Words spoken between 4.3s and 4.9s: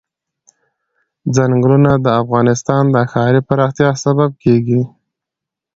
کېږي.